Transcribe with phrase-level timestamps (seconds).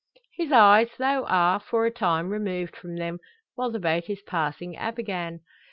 [0.35, 3.19] His eyes, though, are for a time removed from them,
[3.53, 5.41] while the boat is passing Abergann.